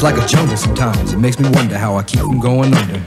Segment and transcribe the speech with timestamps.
[0.00, 1.12] It's like a jungle sometimes.
[1.12, 3.02] It makes me wonder how I keep from going under.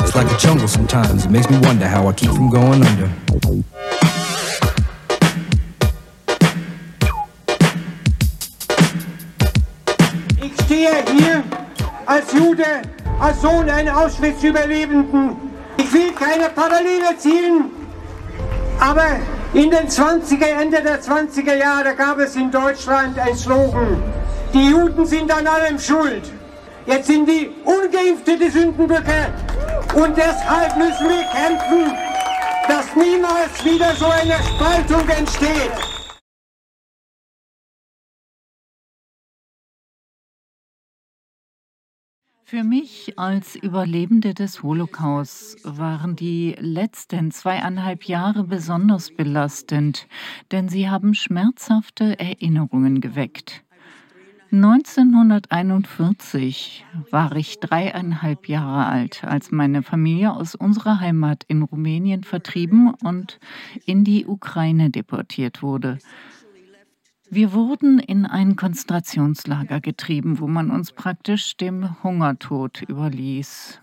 [0.00, 1.24] It's like a jungle sometimes.
[1.24, 3.08] It makes me wonder how I keep from going under.
[10.42, 11.42] Ich stehe hier
[12.04, 12.82] als Jude,
[13.18, 15.36] als Sohn eines Auschwitz-Überlebenden.
[15.78, 17.70] Ich will keine Parallele ziehen,
[18.78, 19.16] aber
[19.54, 24.21] in den 20er, Ende der 20er Jahre gab es in Deutschland ein Slogan.
[24.54, 26.30] Die Juden sind an allem schuld.
[26.86, 29.32] Jetzt sind die Ungeimpfte die Sündenböcke.
[29.94, 31.96] Und deshalb müssen wir kämpfen,
[32.68, 35.72] dass niemals wieder so eine Spaltung entsteht.
[42.44, 50.06] Für mich als Überlebende des Holocaust waren die letzten zweieinhalb Jahre besonders belastend,
[50.50, 53.64] denn sie haben schmerzhafte Erinnerungen geweckt.
[54.52, 62.92] 1941 war ich dreieinhalb Jahre alt, als meine Familie aus unserer Heimat in Rumänien vertrieben
[63.02, 63.40] und
[63.86, 65.96] in die Ukraine deportiert wurde.
[67.30, 73.80] Wir wurden in ein Konzentrationslager getrieben, wo man uns praktisch dem Hungertod überließ.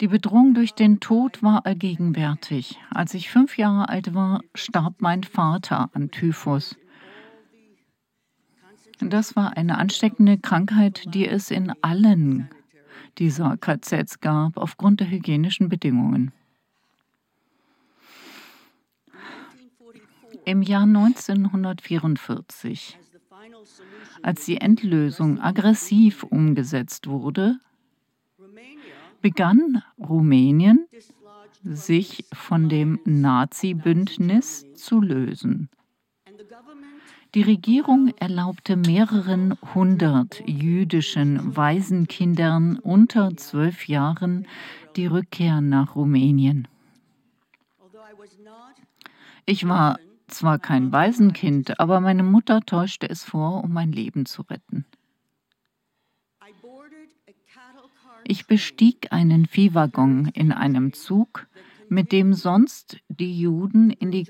[0.00, 2.80] Die Bedrohung durch den Tod war allgegenwärtig.
[2.90, 6.74] Als ich fünf Jahre alt war, starb mein Vater an Typhus.
[9.00, 12.48] Das war eine ansteckende Krankheit, die es in allen
[13.18, 16.32] dieser KZs gab, aufgrund der hygienischen Bedingungen.
[20.44, 22.98] Im Jahr 1944,
[24.22, 27.58] als die Endlösung aggressiv umgesetzt wurde,
[29.20, 30.86] begann Rumänien
[31.64, 35.68] sich von dem Nazi-Bündnis zu lösen.
[37.36, 44.46] Die Regierung erlaubte mehreren hundert jüdischen Waisenkindern unter zwölf Jahren
[44.96, 46.66] die Rückkehr nach Rumänien.
[49.44, 54.40] Ich war zwar kein Waisenkind, aber meine Mutter täuschte es vor, um mein Leben zu
[54.40, 54.86] retten.
[58.24, 61.46] Ich bestieg einen Viehwaggon in einem Zug,
[61.90, 64.26] mit dem sonst die Juden in die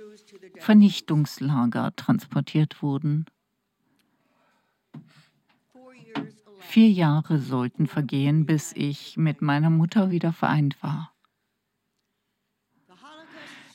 [0.58, 3.26] Vernichtungslager transportiert wurden.
[6.58, 11.12] Vier Jahre sollten vergehen, bis ich mit meiner Mutter wieder vereint war.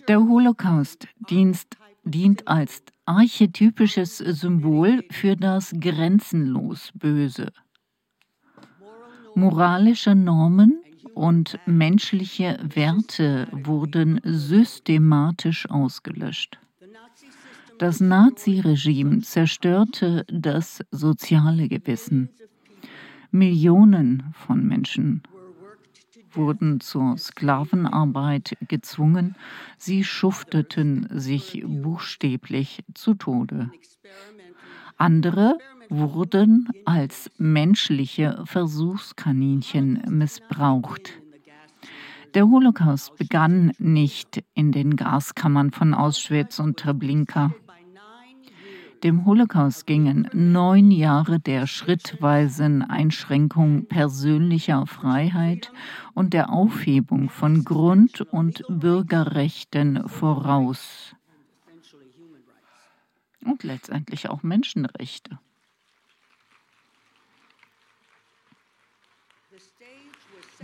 [0.08, 7.52] Der Holocaust-Dienst dient als archetypisches Symbol für das grenzenlos Böse.
[9.36, 10.82] Moralische Normen
[11.14, 16.60] und menschliche Werte wurden systematisch ausgelöscht.
[17.80, 22.30] Das Naziregime zerstörte das soziale Gewissen.
[23.32, 25.24] Millionen von Menschen
[26.32, 29.36] wurden zur Sklavenarbeit gezwungen,
[29.78, 33.72] sie schufteten sich buchstäblich zu Tode.
[34.98, 35.58] Andere
[35.92, 41.22] wurden als menschliche Versuchskaninchen missbraucht.
[42.34, 47.54] Der Holocaust begann nicht in den Gaskammern von Auschwitz und Treblinka.
[49.04, 55.74] Dem Holocaust gingen neun Jahre der schrittweisen Einschränkung persönlicher Freiheit
[56.14, 61.16] und der Aufhebung von Grund- und Bürgerrechten voraus.
[63.44, 65.40] Und letztendlich auch Menschenrechte.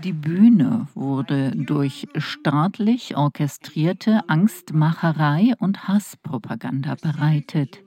[0.04, 7.84] Die Bühne wurde durch staatlich orchestrierte Angstmacherei und Hasspropaganda bereitet.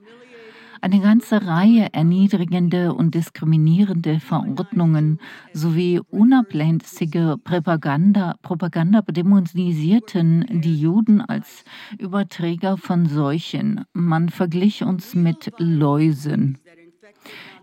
[0.83, 5.19] Eine ganze Reihe erniedrigende und diskriminierende Verordnungen
[5.53, 11.63] sowie unablässige Propaganda, Propaganda dämonisierten die Juden als
[11.99, 13.85] Überträger von Seuchen.
[13.93, 16.57] Man verglich uns mit Läusen.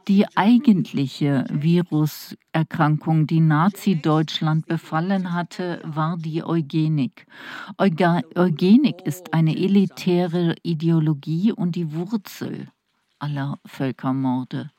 [0.08, 7.26] Die eigentliche Viruserkrankung, die Nazi-Deutschland befallen hatte, war die Eugenik.
[7.76, 12.68] Euga Eugenik ist eine elitäre Ideologie und die Wurzel
[13.18, 14.70] aller Völkermorde.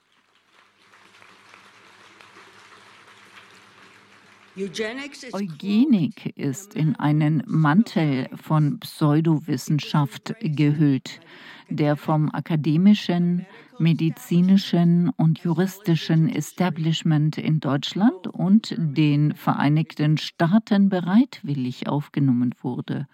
[5.31, 11.21] Eugenik ist in einen Mantel von Pseudowissenschaft gehüllt,
[11.69, 13.45] der vom akademischen,
[13.77, 23.07] medizinischen und juristischen Establishment in Deutschland und den Vereinigten Staaten bereitwillig aufgenommen wurde.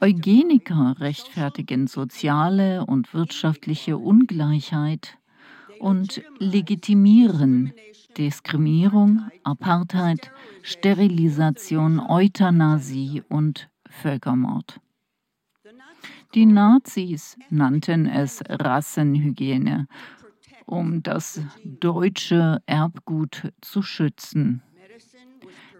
[0.00, 5.18] Eugeniker rechtfertigen soziale und wirtschaftliche Ungleichheit
[5.80, 7.72] und legitimieren
[8.16, 10.30] Diskriminierung, Apartheid,
[10.62, 14.80] Sterilisation, Euthanasie und Völkermord.
[16.34, 19.88] Die Nazis nannten es Rassenhygiene,
[20.66, 24.62] um das deutsche Erbgut zu schützen.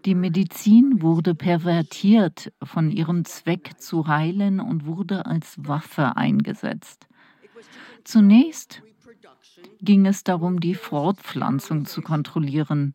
[0.05, 7.07] Die Medizin wurde pervertiert von ihrem Zweck zu heilen und wurde als Waffe eingesetzt.
[8.05, 8.83] Zunächst
[9.83, 12.95] ging es darum, die Fortpflanzung zu kontrollieren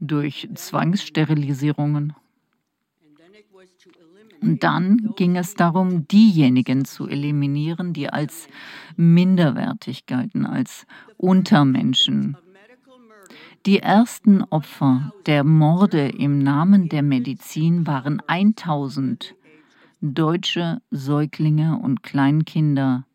[0.00, 2.14] durch Zwangssterilisierungen.
[4.44, 8.48] Dann ging es darum, diejenigen zu eliminieren, die als
[8.96, 10.86] minderwertig galten, als
[11.16, 12.36] Untermenschen.
[13.64, 19.34] Die ersten Opfer der Morde im Namen der Medizin waren 1000
[20.02, 23.06] deutsche Säuglinge und Kleinkinder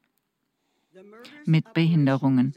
[1.45, 2.53] mit Behinderungen.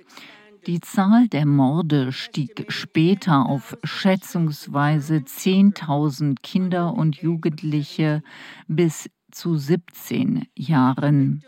[0.66, 8.22] Die Zahl der Morde stieg später auf schätzungsweise 10.000 Kinder und Jugendliche
[8.68, 11.42] bis zu 17 Jahren.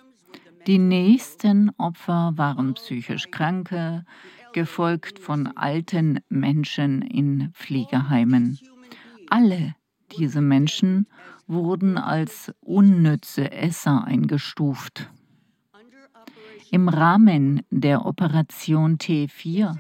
[0.67, 4.05] Die nächsten Opfer waren psychisch Kranke,
[4.53, 8.59] gefolgt von alten Menschen in Pflegeheimen.
[9.31, 9.77] Alle
[10.19, 11.07] diese Menschen
[11.47, 15.09] wurden als unnütze Esser eingestuft.
[16.75, 19.79] Im Rahmen der Operation T4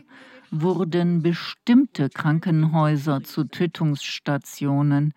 [0.52, 5.12] wurden bestimmte Krankenhäuser zu Tötungsstationen,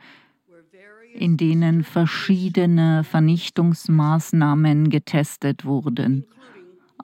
[1.13, 6.25] in denen verschiedene Vernichtungsmaßnahmen getestet wurden,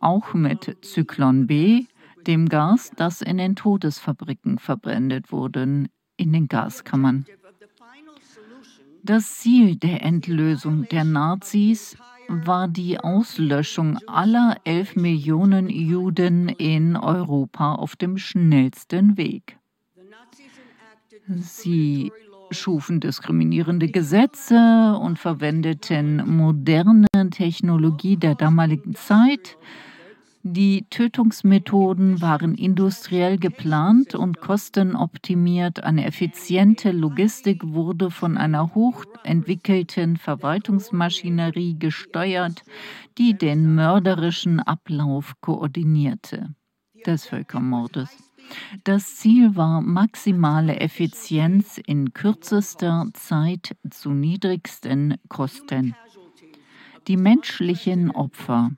[0.01, 1.85] auch mit Zyklon B,
[2.25, 5.85] dem Gas, das in den Todesfabriken verbrennt wurde,
[6.17, 7.27] in den Gaskammern.
[9.03, 11.95] Das Ziel der Endlösung der Nazis
[12.27, 19.57] war die Auslöschung aller elf Millionen Juden in Europa auf dem schnellsten Weg.
[21.27, 22.11] Sie
[22.51, 29.57] schufen diskriminierende Gesetze und verwendeten moderne Technologie der damaligen Zeit,
[30.45, 35.85] die Tötungsmethoden waren industriell geplant und kostenoptimiert.
[35.85, 42.63] Eine effiziente Logistik wurde von einer hochentwickelten Verwaltungsmaschinerie gesteuert,
[43.17, 46.53] die den mörderischen Ablauf koordinierte
[47.05, 48.09] des Völkermordes.
[48.83, 55.95] Das Ziel war maximale Effizienz in kürzester Zeit zu niedrigsten Kosten.
[57.07, 58.71] Die menschlichen Opfer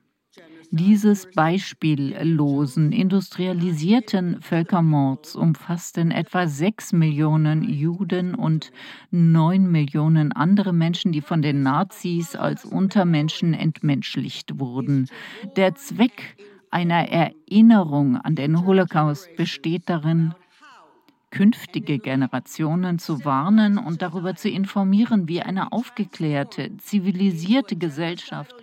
[0.71, 8.71] dieses beispiellosen industrialisierten Völkermords umfassten etwa sechs Millionen Juden und
[9.11, 15.07] neun Millionen andere Menschen, die von den Nazis als Untermenschen entmenschlicht wurden.
[15.55, 16.37] Der Zweck
[16.71, 20.33] einer Erinnerung an den Holocaust besteht darin,
[21.35, 28.55] künftige Generationen zu warnen und darüber zu informieren, wie eine aufgeklärte, zivilisierte Gesellschaft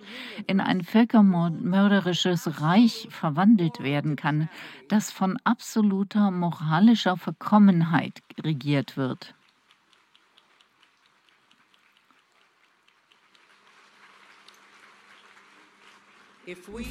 [0.47, 4.49] in ein völkermörderisches Reich verwandelt werden kann,
[4.89, 9.35] das von absoluter moralischer Verkommenheit regiert wird.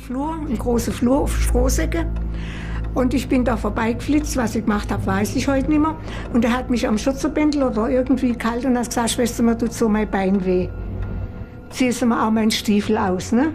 [0.06, 2.08] Flur, ein großer Flur auf Strohsäcke.
[2.94, 5.96] Und ich bin da vorbeigeflitzt, was ich gemacht habe, weiß ich heute nicht mehr.
[6.32, 9.72] Und er hat mich am Schutzbändel oder irgendwie kalt und hat gesagt, Schwester, mir tut
[9.72, 10.68] so mein Bein weh.
[11.70, 13.54] Ziehst du mir auch meinen Stiefel aus, ne?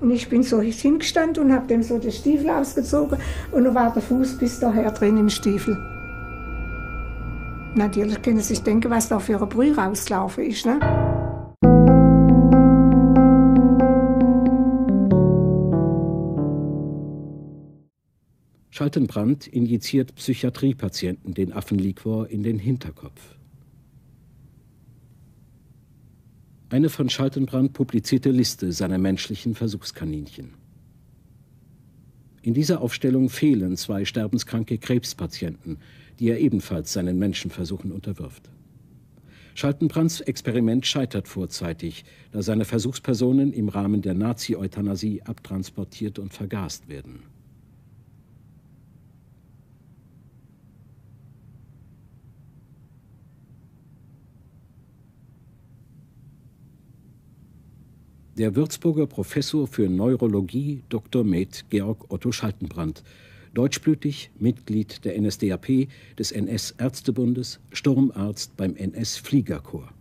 [0.00, 3.18] Und ich bin so hingestanden und habe dem so den Stiefel ausgezogen
[3.52, 5.76] und dann war der Fuß bis daher drin im Stiefel.
[7.74, 10.80] Natürlich können Sie sich denken, was da für eine Brühe rauslaufen ist, ne?
[18.80, 23.36] Schaltenbrand injiziert Psychiatriepatienten den Affenliquor in den Hinterkopf.
[26.70, 30.54] Eine von Schaltenbrand publizierte Liste seiner menschlichen Versuchskaninchen.
[32.40, 35.76] In dieser Aufstellung fehlen zwei sterbenskranke Krebspatienten,
[36.18, 38.48] die er ebenfalls seinen Menschenversuchen unterwirft.
[39.54, 47.24] Schaltenbrands Experiment scheitert vorzeitig, da seine Versuchspersonen im Rahmen der Nazi-Euthanasie abtransportiert und vergast werden.
[58.40, 61.24] Der Würzburger Professor für Neurologie Dr.
[61.24, 63.02] Med Georg Otto Schaltenbrand,
[63.52, 69.92] deutschblütig, Mitglied der NSDAP, des NS-Ärztebundes, Sturmarzt beim NS-Fliegerkorps.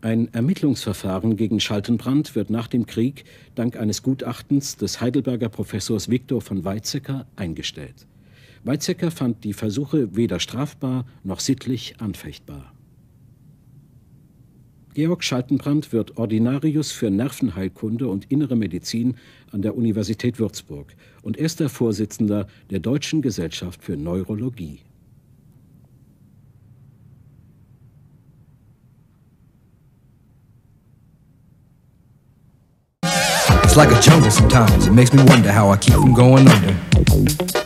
[0.00, 6.40] Ein Ermittlungsverfahren gegen Schaltenbrand wird nach dem Krieg dank eines Gutachtens des Heidelberger Professors Viktor
[6.40, 8.06] von Weizsäcker eingestellt.
[8.66, 12.72] Weizsäcker fand die Versuche weder strafbar noch sittlich anfechtbar.
[14.94, 19.14] Georg Schaltenbrand wird Ordinarius für Nervenheilkunde und Innere Medizin
[19.52, 24.80] an der Universität Würzburg und erster Vorsitzender der Deutschen Gesellschaft für Neurologie.
[33.62, 34.88] It's like a jungle sometimes.
[34.88, 37.65] It makes me wonder how I keep from going under.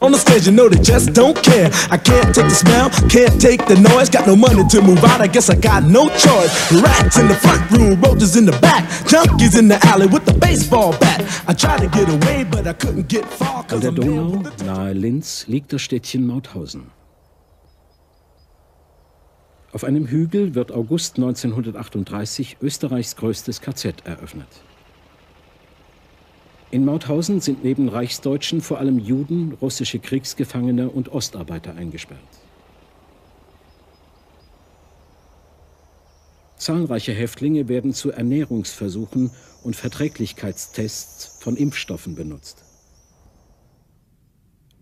[0.00, 1.70] on the stage, you know they just don't care.
[1.90, 4.10] I can't take the smell, can't take the noise.
[4.10, 6.72] Got no money to move out, I guess I got no choice.
[6.72, 10.34] Rats in the front room, roaches in the back, junkies in the alley with the
[10.34, 11.22] baseball bat.
[11.48, 13.64] I tried to get away, but I couldn't get far.
[13.70, 16.90] An der Donau, nahe Linz, liegt das Städtchen Mauthausen.
[19.72, 24.48] Auf einem Hügel wird August 1938 Österreichs größtes KZ eröffnet.
[26.76, 32.20] In Mauthausen sind neben Reichsdeutschen vor allem Juden, russische Kriegsgefangene und Ostarbeiter eingesperrt.
[36.58, 39.30] Zahlreiche Häftlinge werden zu Ernährungsversuchen
[39.62, 42.62] und Verträglichkeitstests von Impfstoffen benutzt.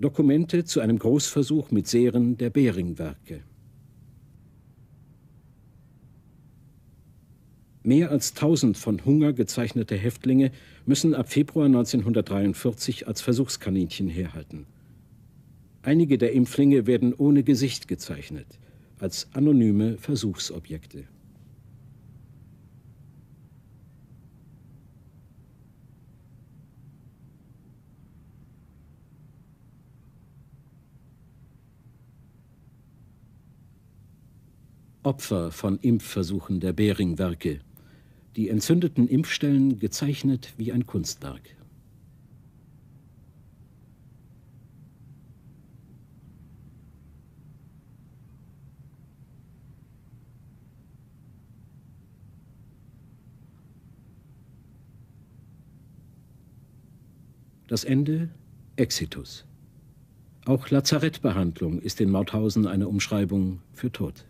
[0.00, 3.44] Dokumente zu einem Großversuch mit Serien der Behring-Werke.
[7.84, 10.50] Mehr als 1000 von Hunger gezeichnete Häftlinge
[10.86, 14.66] müssen ab Februar 1943 als Versuchskaninchen herhalten.
[15.82, 18.58] Einige der Impflinge werden ohne Gesicht gezeichnet,
[18.98, 21.04] als anonyme Versuchsobjekte.
[35.02, 37.60] Opfer von Impfversuchen der Behring-Werke
[38.36, 41.42] die entzündeten Impfstellen gezeichnet wie ein Kunstwerk.
[57.66, 58.28] Das Ende
[58.76, 59.46] Exitus.
[60.44, 64.26] Auch Lazarettbehandlung ist in Mauthausen eine Umschreibung für Tod.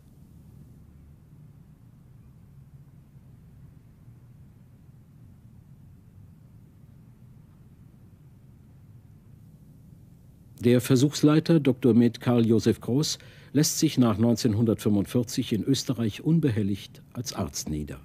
[10.64, 11.92] Der Versuchsleiter Dr.
[11.92, 13.18] Med Karl Josef Groß
[13.52, 18.00] lässt sich nach 1945 in Österreich unbehelligt als Arzt nieder.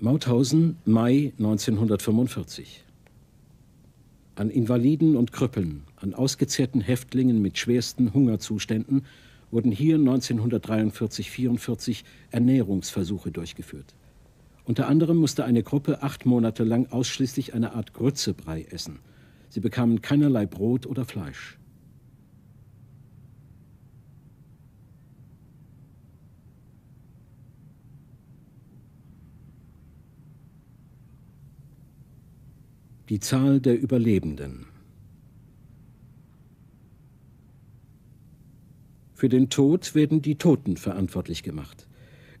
[0.00, 2.82] Mauthausen, Mai 1945.
[4.34, 9.06] An Invaliden und Krüppeln, an ausgezehrten Häftlingen mit schwersten Hungerzuständen
[9.52, 12.02] wurden hier 1943-44
[12.32, 13.94] Ernährungsversuche durchgeführt.
[14.64, 18.98] Unter anderem musste eine Gruppe acht Monate lang ausschließlich eine Art Grützebrei essen.
[19.50, 21.58] Sie bekamen keinerlei Brot oder Fleisch.
[33.10, 34.64] Die Zahl der Überlebenden.
[39.12, 41.86] Für den Tod werden die Toten verantwortlich gemacht.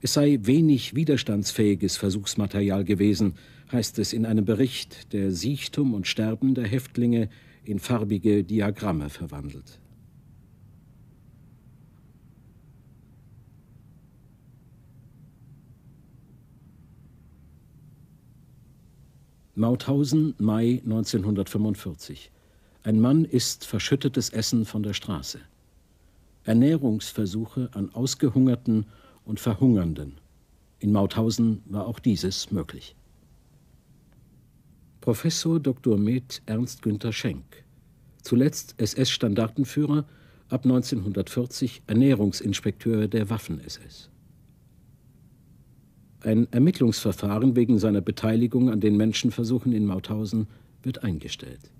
[0.04, 3.36] Es sei wenig widerstandsfähiges Versuchsmaterial gewesen,
[3.72, 7.30] heißt es in einem Bericht, der Siechtum und Sterben der Häftlinge
[7.64, 9.80] in farbige Diagramme verwandelt.
[19.54, 22.30] Mauthausen, Mai 1945.
[22.82, 25.40] Ein Mann isst verschüttetes Essen von der Straße.
[26.44, 28.84] Ernährungsversuche an ausgehungerten
[29.24, 30.14] und Verhungernden.
[30.78, 32.94] In Mauthausen war auch dieses möglich.
[35.00, 35.98] Professor Dr.
[35.98, 37.64] Med Ernst Günther Schenk,
[38.22, 40.06] zuletzt SS-Standartenführer,
[40.48, 44.10] ab 1940 Ernährungsinspekteur der Waffen-SS.
[46.20, 50.46] Ein Ermittlungsverfahren wegen seiner Beteiligung an den Menschenversuchen in Mauthausen
[50.82, 51.70] wird eingestellt.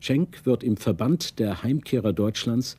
[0.00, 2.78] Schenk wird im Verband der Heimkehrer Deutschlands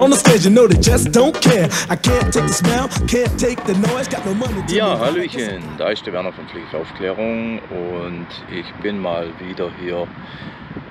[0.00, 1.68] on the stage, you know they just don't care.
[1.88, 5.62] I can't take the smell, can't take the noise, got no money to Ja, Hallöchen,
[5.76, 10.08] da ist der Werner von Pflichtaufklärung und ich bin mal wieder hier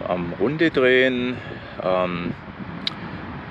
[0.08, 1.38] am Runde drehen.
[1.84, 2.34] Ähm,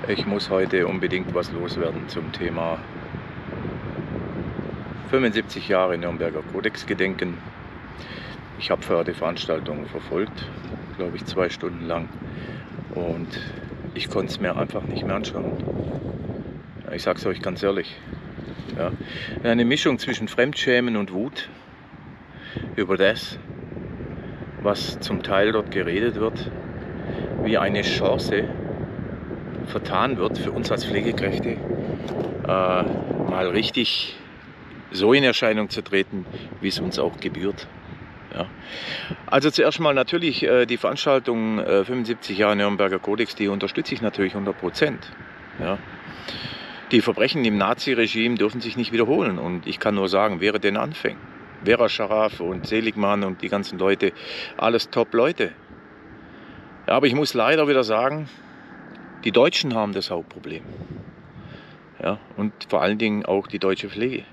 [0.07, 2.77] ich muss heute unbedingt was loswerden zum Thema
[5.09, 7.37] 75 Jahre Nürnberger Kodex gedenken.
[8.59, 10.45] Ich habe vorher die Veranstaltung verfolgt,
[10.97, 12.07] glaube ich, zwei Stunden lang.
[12.95, 13.39] Und
[13.99, 15.51] ich konnte es mir einfach nicht mehr anschauen.
[16.95, 17.97] Ich sage es euch ganz ehrlich.
[18.77, 18.93] Ja.
[19.43, 21.49] Eine Mischung zwischen Fremdschämen und Wut
[22.77, 23.37] über das,
[24.61, 26.49] was zum Teil dort geredet wird,
[27.43, 28.45] wie eine Chance
[29.65, 34.15] vertan wird für uns als Pflegekräfte, äh, mal richtig
[34.91, 36.25] so in Erscheinung zu treten,
[36.61, 37.67] wie es uns auch gebührt.
[38.33, 38.45] Ja.
[39.25, 44.01] Also zuerst mal natürlich äh, die Veranstaltung äh, 75 Jahre Nürnberger Kodex, die unterstütze ich
[44.01, 45.11] natürlich 100 Prozent.
[45.59, 45.77] Ja.
[46.91, 50.77] Die Verbrechen im Naziregime dürfen sich nicht wiederholen und ich kann nur sagen, wäre den
[50.77, 51.19] Anfängen.
[51.63, 54.13] Vera Scharaf und Seligmann und die ganzen Leute,
[54.57, 55.51] alles Top-Leute.
[56.87, 58.29] Ja, aber ich muss leider wieder sagen,
[59.23, 60.63] die Deutschen haben das Hauptproblem.
[62.01, 64.23] Ja, und vor allen Dingen auch die deutsche Pflege.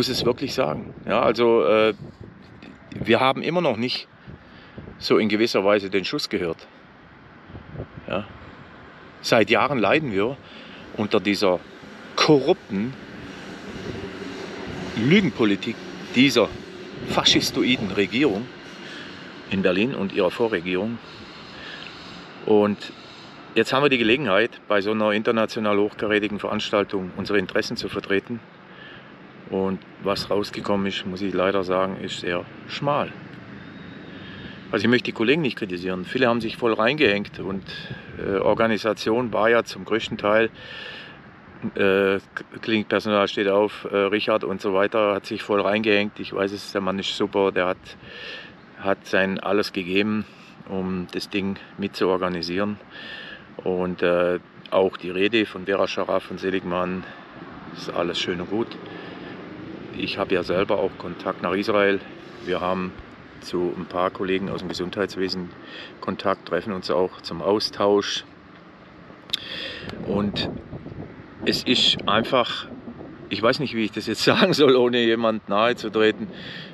[0.00, 0.94] Muss es wirklich sagen.
[1.06, 1.92] Ja, also äh,
[2.94, 4.08] wir haben immer noch nicht
[4.96, 6.66] so in gewisser Weise den Schuss gehört.
[8.08, 8.24] Ja.
[9.20, 10.38] Seit Jahren leiden wir
[10.96, 11.60] unter dieser
[12.16, 12.94] korrupten
[14.96, 15.76] Lügenpolitik
[16.14, 16.48] dieser
[17.10, 18.46] faschistoiden Regierung
[19.50, 20.96] in Berlin und ihrer Vorregierung.
[22.46, 22.78] Und
[23.54, 28.40] jetzt haben wir die Gelegenheit, bei so einer international hochkarätigen Veranstaltung unsere Interessen zu vertreten.
[29.48, 33.12] Und was rausgekommen ist, muss ich leider sagen, ist sehr schmal.
[34.70, 36.04] Also ich möchte die Kollegen nicht kritisieren.
[36.04, 37.64] Viele haben sich voll reingehängt und
[38.18, 40.50] äh, Organisation war ja zum größten Teil,
[41.74, 42.18] äh,
[42.62, 46.18] Klinikpersonal steht auf, äh, Richard und so weiter, hat sich voll reingehängt.
[46.20, 47.96] Ich weiß es, der Mann ist super, der hat,
[48.78, 50.24] hat sein alles gegeben,
[50.68, 52.78] um das Ding mit zu organisieren.
[53.56, 54.38] Und äh,
[54.70, 57.04] auch die Rede von Vera Scharaf und Seligmann
[57.76, 58.68] ist alles schön und gut.
[59.96, 62.00] Ich habe ja selber auch Kontakt nach Israel.
[62.44, 62.92] Wir haben
[63.40, 65.50] zu ein paar Kollegen aus dem Gesundheitswesen
[66.00, 68.24] Kontakt, treffen uns auch zum Austausch.
[70.06, 70.50] Und
[71.44, 72.66] es ist einfach,
[73.28, 76.28] ich weiß nicht, wie ich das jetzt sagen soll, ohne jemand nahe zu treten.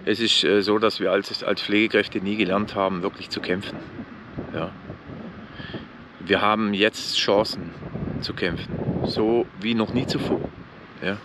[0.05, 3.79] Es ist äh, so, dass wir als, als Pflegekräfte nie gelernt haben, wirklich zu kämpfen.
[4.55, 4.71] Ja.
[6.21, 7.71] Wir haben jetzt Chancen
[8.21, 8.75] zu kämpfen,
[9.05, 10.41] so wie noch nie zuvor.
[11.03, 11.19] Ja.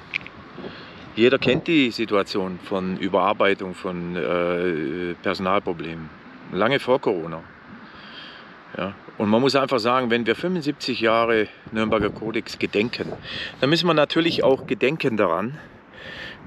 [1.16, 6.10] Jeder kennt die Situation von Überarbeitung von äh, Personalproblemen,
[6.54, 7.42] lange vor Corona.
[8.78, 8.94] Ja.
[9.18, 13.12] Und man muss einfach sagen, wenn wir 75 Jahre Nürnberger Kodex gedenken,
[13.60, 15.58] dann müssen wir natürlich auch gedenken daran,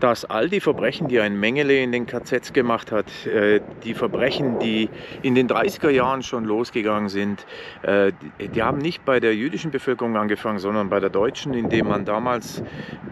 [0.01, 4.59] dass all die Verbrechen, die ein Mengele in den KZs gemacht hat, äh, die Verbrechen,
[4.59, 4.89] die
[5.23, 7.47] in den 30er Jahren schon losgegangen sind,
[7.83, 12.05] äh, die haben nicht bei der jüdischen Bevölkerung angefangen, sondern bei der deutschen, indem man
[12.05, 12.63] damals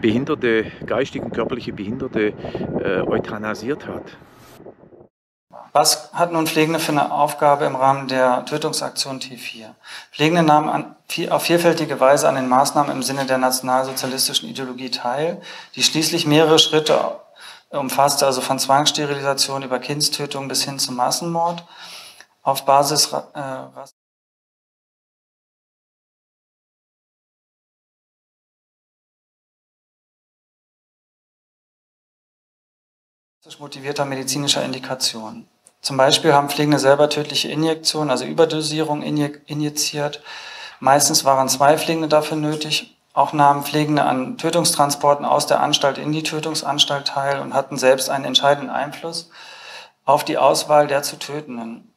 [0.01, 2.33] Behinderte, geistig und körperliche Behinderte
[2.83, 4.17] äh, euthanasiert hat.
[5.73, 9.73] Was hat nun Pflegende für eine Aufgabe im Rahmen der Tötungsaktion T4?
[10.11, 10.95] Pflegende nahmen an,
[11.31, 15.41] auf vielfältige Weise an den Maßnahmen im Sinne der nationalsozialistischen Ideologie teil,
[15.73, 17.19] die schließlich mehrere Schritte
[17.71, 21.65] umfasste, also von Zwangssterilisation über Kindstötung bis hin zum Massenmord
[22.43, 23.63] auf Basis äh,
[33.59, 35.47] motivierter medizinischer Indikation.
[35.83, 40.23] Zum Beispiel haben Pflegende selber tödliche Injektionen, also Überdosierung injiziert.
[40.79, 42.97] Meistens waren zwei Pflegende dafür nötig.
[43.13, 48.09] Auch nahmen Pflegende an Tötungstransporten aus der Anstalt in die Tötungsanstalt teil und hatten selbst
[48.09, 49.29] einen entscheidenden Einfluss
[50.05, 51.93] auf die Auswahl der zu Tötenden.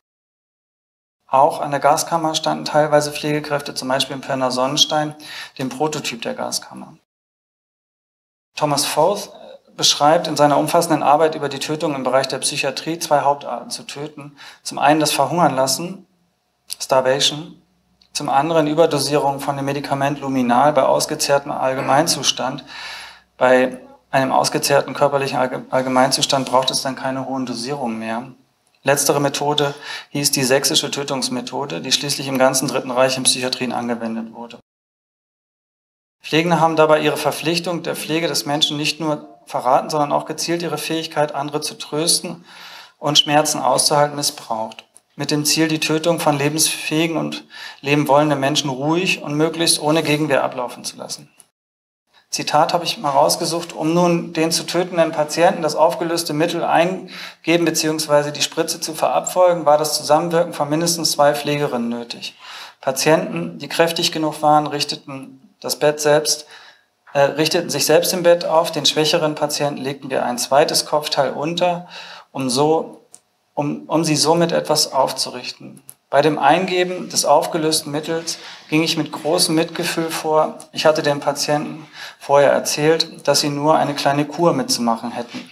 [1.29, 5.15] Auch an der Gaskammer standen teilweise Pflegekräfte, zum Beispiel im Pirna Sonnenstein,
[5.59, 6.97] dem Prototyp der Gaskammer.
[8.57, 9.31] Thomas Foth
[9.77, 13.83] beschreibt in seiner umfassenden Arbeit über die Tötung im Bereich der Psychiatrie zwei Hauptarten zu
[13.83, 14.37] töten.
[14.63, 16.07] Zum einen das Verhungern lassen,
[16.81, 17.61] Starvation,
[18.13, 22.65] zum anderen Überdosierung von dem Medikament Luminal bei ausgezehrtem Allgemeinzustand.
[23.37, 23.79] Bei
[24.11, 25.39] einem ausgezehrten körperlichen
[25.71, 28.23] Allgemeinzustand braucht es dann keine hohen Dosierungen mehr.
[28.83, 29.75] Letztere Methode
[30.11, 34.59] hieß die sächsische Tötungsmethode, die schließlich im ganzen Dritten Reich in Psychiatrien angewendet wurde.
[36.23, 40.63] Pflegende haben dabei ihre Verpflichtung der Pflege des Menschen nicht nur verraten, sondern auch gezielt
[40.63, 42.45] ihre Fähigkeit, andere zu trösten
[42.99, 44.85] und Schmerzen auszuhalten, missbraucht.
[45.15, 47.45] Mit dem Ziel, die Tötung von lebensfähigen und
[47.81, 51.31] leben wollenden Menschen ruhig und möglichst ohne Gegenwehr ablaufen zu lassen.
[52.29, 57.65] Zitat habe ich mal rausgesucht, um nun den zu tötenden Patienten das aufgelöste Mittel eingeben
[57.65, 58.31] bzw.
[58.33, 62.37] die Spritze zu verabfolgen, war das Zusammenwirken von mindestens zwei Pflegerinnen nötig.
[62.81, 66.47] Patienten, die kräftig genug waren, richteten das Bett selbst,
[67.13, 68.71] äh, richteten sich selbst im Bett auf.
[68.71, 71.89] Den schwächeren Patienten legten wir ein zweites Kopfteil unter,
[72.33, 73.03] um, so,
[73.55, 75.83] um, um sie somit etwas aufzurichten.
[76.09, 80.59] Bei dem Eingeben des aufgelösten Mittels ging ich mit großem Mitgefühl vor.
[80.71, 81.87] Ich hatte den Patienten
[82.21, 85.51] vorher erzählt, dass sie nur eine kleine Kur mitzumachen hätten.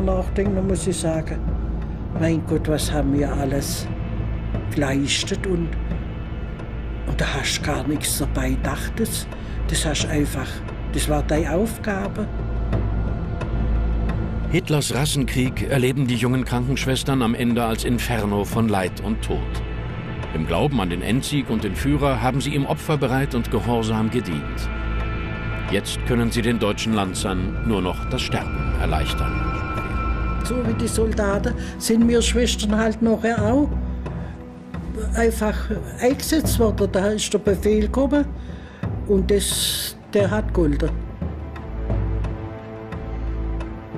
[0.00, 1.38] Drüber nachdenke, dann muss ich sagen,
[2.18, 3.86] mein Gott, was haben wir alles
[4.74, 5.68] geleistet und,
[7.06, 8.92] und da hast du gar nichts dabei gedacht.
[8.98, 10.48] Das, hast einfach,
[10.92, 12.26] das war deine Aufgabe.
[14.50, 19.38] Hitlers Rassenkrieg erleben die jungen Krankenschwestern am Ende als Inferno von Leid und Tod.
[20.34, 24.68] Im Glauben an den Endsieg und den Führer haben sie ihm opferbereit und gehorsam gedient.
[25.70, 29.69] Jetzt können sie den deutschen Lanzern nur noch das Sterben erleichtern.
[30.50, 33.68] So wie die Soldaten sind wir Schwestern halt nachher auch
[35.14, 36.88] einfach eingesetzt worden.
[36.90, 38.24] Da ist der Befehl gekommen
[39.06, 40.90] und das, der hat golden.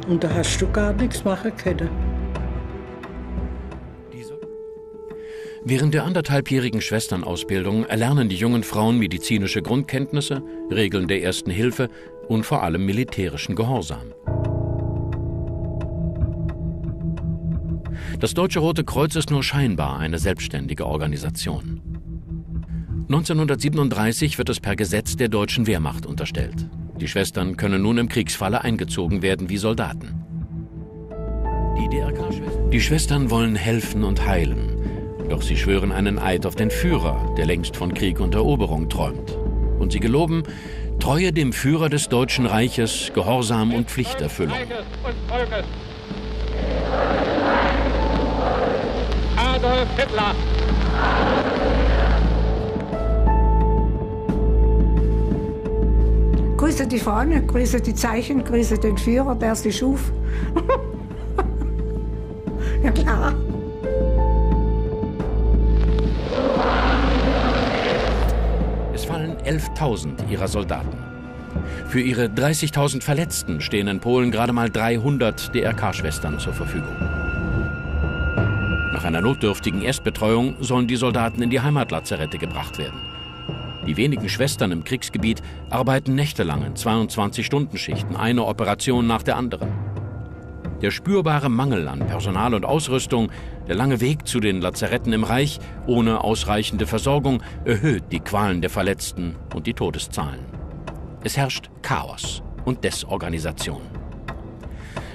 [0.07, 1.89] Und da hast du gar nichts machen können.
[5.65, 11.89] Während der anderthalbjährigen Schwesternausbildung erlernen die jungen Frauen medizinische Grundkenntnisse, Regeln der ersten Hilfe
[12.29, 14.13] und vor allem militärischen Gehorsam.
[18.23, 21.83] Das Deutsche Rote Kreuz ist nur scheinbar eine selbstständige Organisation.
[23.09, 26.69] 1937 wird es per Gesetz der deutschen Wehrmacht unterstellt.
[27.01, 30.25] Die Schwestern können nun im Kriegsfalle eingezogen werden wie Soldaten.
[32.73, 34.71] Die Schwestern wollen helfen und heilen,
[35.29, 39.37] doch sie schwören einen Eid auf den Führer, der längst von Krieg und Eroberung träumt.
[39.81, 40.45] Und sie geloben
[41.01, 44.59] Treue dem Führer des Deutschen Reiches, Gehorsam und Pflichterfüllung.
[49.63, 50.35] Adolf Hitler.
[56.57, 60.11] Grüße die Fahne, grüße die Zeichen, grüße den Führer, der sie schuf.
[62.83, 63.35] ja klar.
[68.93, 70.99] Es fallen 11.000 ihrer Soldaten.
[71.87, 77.12] Für ihre 30.000 Verletzten stehen in Polen gerade mal 300 DRK-Schwestern zur Verfügung.
[79.03, 83.01] Nach einer notdürftigen Erstbetreuung sollen die Soldaten in die Heimatlazarette gebracht werden.
[83.85, 89.73] Die wenigen Schwestern im Kriegsgebiet arbeiten nächtelang in 22-Stunden-Schichten, eine Operation nach der anderen.
[90.83, 93.33] Der spürbare Mangel an Personal und Ausrüstung,
[93.67, 98.71] der lange Weg zu den Lazaretten im Reich ohne ausreichende Versorgung erhöht die Qualen der
[98.71, 100.45] Verletzten und die Todeszahlen.
[101.25, 103.83] Es herrscht Chaos und Desorganisation.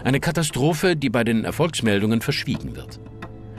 [0.04, 3.00] Eine Katastrophe, die bei den Erfolgsmeldungen verschwiegen wird.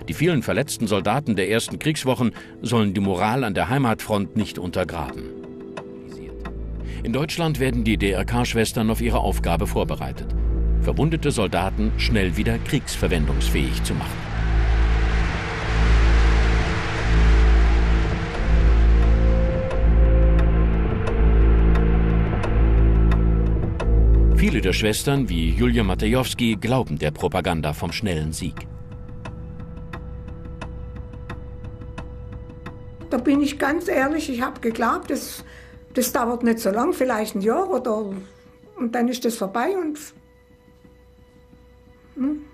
[0.09, 5.25] Die vielen verletzten Soldaten der ersten Kriegswochen sollen die Moral an der Heimatfront nicht untergraben.
[7.03, 10.35] In Deutschland werden die DRK-Schwestern auf ihre Aufgabe vorbereitet,
[10.81, 14.17] verwundete Soldaten schnell wieder kriegsverwendungsfähig zu machen.
[24.37, 28.55] Viele der Schwestern, wie Julia Matejowski, glauben der Propaganda vom schnellen Sieg.
[33.19, 35.43] Da bin ich ganz ehrlich, ich habe geglaubt, das,
[35.93, 38.15] das dauert nicht so lang, vielleicht ein Jahr oder
[38.77, 39.99] und dann ist das vorbei und
[42.15, 42.45] hm.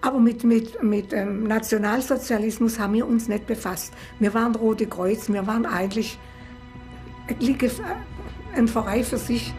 [0.00, 3.92] aber mit, mit, mit ähm, Nationalsozialismus haben wir uns nicht befasst.
[4.20, 6.16] Wir waren Rote Kreuz, wir waren eigentlich
[8.54, 9.52] ein Verein für sich.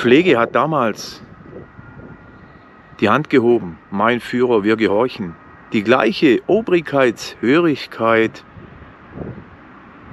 [0.00, 1.22] Pflege hat damals
[3.00, 3.78] die Hand gehoben.
[3.90, 5.36] Mein Führer, wir gehorchen.
[5.74, 8.42] Die gleiche Obrigkeitshörigkeit,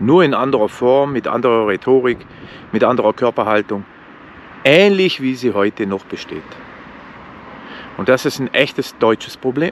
[0.01, 2.17] nur in anderer Form, mit anderer Rhetorik,
[2.73, 3.85] mit anderer Körperhaltung.
[4.65, 6.43] Ähnlich wie sie heute noch besteht.
[7.95, 9.71] Und das ist ein echtes deutsches Problem.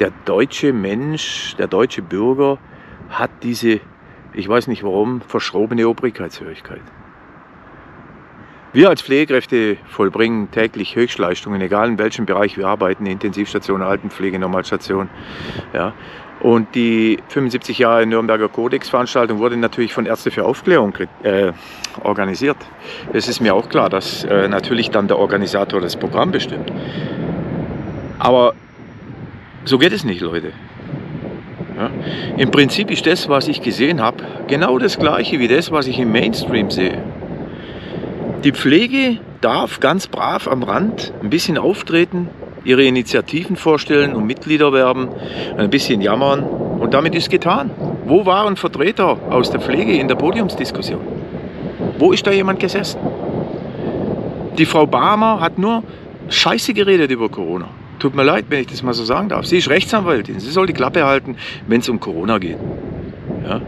[0.00, 2.58] Der deutsche Mensch, der deutsche Bürger
[3.08, 3.78] hat diese,
[4.32, 6.82] ich weiß nicht warum, verschrobene Obrigkeitshörigkeit.
[8.72, 15.08] Wir als Pflegekräfte vollbringen täglich Höchstleistungen, egal in welchem Bereich wir arbeiten, Intensivstation, Altenpflege, Normalstation.
[15.72, 15.92] Ja.
[16.38, 21.52] Und die 75 Jahre Nürnberger Kodex-Veranstaltung wurde natürlich von Ärzte für Aufklärung äh,
[22.04, 22.58] organisiert.
[23.12, 26.72] Es ist mir auch klar, dass äh, natürlich dann der Organisator das Programm bestimmt.
[28.20, 28.54] Aber
[29.64, 30.52] so geht es nicht, Leute.
[31.76, 31.90] Ja.
[32.36, 35.98] Im Prinzip ist das, was ich gesehen habe, genau das gleiche wie das, was ich
[35.98, 37.02] im Mainstream sehe.
[38.44, 42.30] Die Pflege darf ganz brav am Rand ein bisschen auftreten,
[42.64, 45.10] ihre Initiativen vorstellen und Mitglieder werben,
[45.58, 47.70] ein bisschen jammern und damit ist getan.
[48.06, 51.02] Wo waren Vertreter aus der Pflege in der Podiumsdiskussion?
[51.98, 52.98] Wo ist da jemand gesessen?
[54.56, 55.82] Die Frau Barmer hat nur
[56.30, 57.68] Scheiße geredet über Corona.
[57.98, 59.44] Tut mir leid, wenn ich das mal so sagen darf.
[59.44, 60.40] Sie ist Rechtsanwältin.
[60.40, 62.56] Sie soll die Klappe halten, wenn es um Corona geht.
[63.46, 63.60] Ja?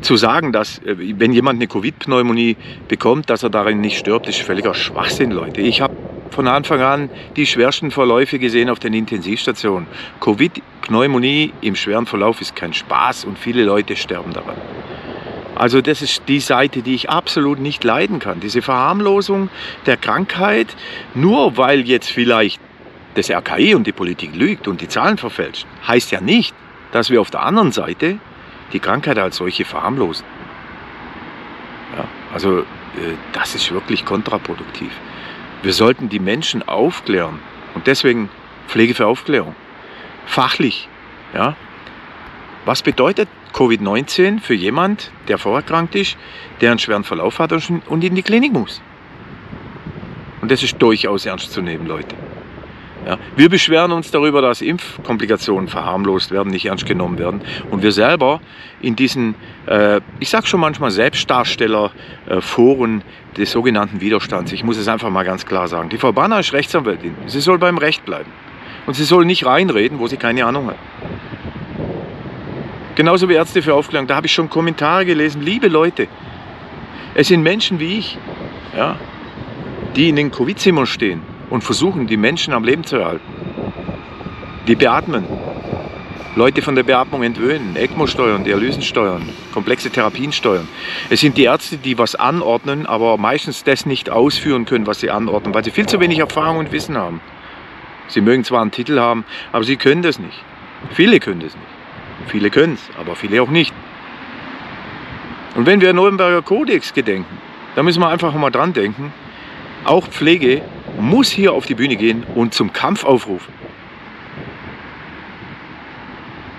[0.00, 2.56] Zu sagen, dass äh, wenn jemand eine Covid-Pneumonie
[2.88, 5.60] bekommt, dass er darin nicht stirbt, ist völliger Schwachsinn, Leute.
[5.60, 5.94] Ich habe
[6.30, 9.86] von Anfang an die schwersten Verläufe gesehen auf den Intensivstationen.
[10.20, 14.56] Covid-Pneumonie im schweren Verlauf ist kein Spaß und viele Leute sterben daran.
[15.54, 18.40] Also das ist die Seite, die ich absolut nicht leiden kann.
[18.40, 19.48] Diese Verharmlosung
[19.86, 20.76] der Krankheit,
[21.14, 22.60] nur weil jetzt vielleicht
[23.14, 26.54] das RKI und die Politik lügt und die Zahlen verfälscht, heißt ja nicht,
[26.92, 28.18] dass wir auf der anderen Seite
[28.72, 30.26] die Krankheit als solche verharmlosen.
[31.96, 32.64] Ja, also äh,
[33.32, 34.92] das ist wirklich kontraproduktiv.
[35.62, 37.40] Wir sollten die Menschen aufklären
[37.74, 38.28] und deswegen
[38.68, 39.54] Pflege für Aufklärung.
[40.26, 40.88] Fachlich.
[41.34, 41.56] Ja.
[42.64, 46.16] Was bedeutet Covid-19 für jemand, der vorerkrankt ist,
[46.60, 48.82] der einen schweren Verlauf hat und in die Klinik muss?
[50.42, 52.14] Und das ist durchaus ernst zu nehmen, Leute.
[53.06, 57.40] Ja, wir beschweren uns darüber, dass Impfkomplikationen verharmlost werden, nicht ernst genommen werden.
[57.70, 58.40] Und wir selber
[58.82, 63.04] in diesen, äh, ich sage schon manchmal Selbstdarsteller-Foren äh,
[63.36, 66.52] des sogenannten Widerstands, ich muss es einfach mal ganz klar sagen, die Frau Banner ist
[66.52, 67.14] Rechtsanwältin.
[67.26, 68.32] Sie soll beim Recht bleiben.
[68.86, 70.78] Und sie soll nicht reinreden, wo sie keine Ahnung hat.
[72.96, 74.08] Genauso wie Ärzte für Aufklärung.
[74.08, 75.42] Da habe ich schon Kommentare gelesen.
[75.42, 76.08] Liebe Leute,
[77.14, 78.18] es sind Menschen wie ich,
[78.76, 78.96] ja,
[79.94, 83.24] die in den Covid-Zimmern stehen und versuchen, die Menschen am Leben zu erhalten.
[84.66, 85.24] Die beatmen,
[86.36, 90.68] Leute von der Beatmung entwöhnen, ECMO steuern, Dialysen steuern, komplexe Therapien steuern.
[91.08, 95.10] Es sind die Ärzte, die was anordnen, aber meistens das nicht ausführen können, was sie
[95.10, 97.22] anordnen, weil sie viel zu wenig Erfahrung und Wissen haben.
[98.08, 100.44] Sie mögen zwar einen Titel haben, aber sie können das nicht.
[100.90, 101.66] Viele können das nicht.
[102.26, 103.72] Viele können es, aber viele auch nicht.
[105.54, 107.38] Und wenn wir Nürnberger Kodex gedenken,
[107.76, 109.12] dann müssen wir einfach mal dran denken,
[109.84, 110.60] auch Pflege
[110.98, 113.52] muss hier auf die Bühne gehen und zum Kampf aufrufen.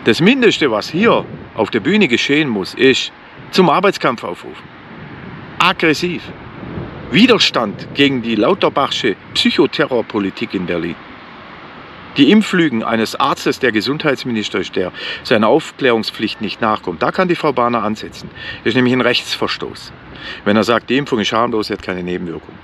[0.06, 3.12] Das Mindeste, was hier auf der Bühne geschehen muss, ist
[3.52, 4.64] zum Arbeitskampf aufrufen.
[5.60, 6.24] Aggressiv.
[7.12, 10.96] Widerstand gegen die Lauterbachsche Psychoterrorpolitik in Berlin.
[12.18, 14.92] Die Impflügen eines Arztes, der Gesundheitsminister ist, der
[15.24, 18.30] seiner Aufklärungspflicht nicht nachkommt, da kann die Frau Bahner ansetzen.
[18.64, 19.94] Das ist nämlich ein Rechtsverstoß.
[20.44, 22.58] Wenn er sagt, die Impfung ist harmlos, sie hat keine Nebenwirkungen.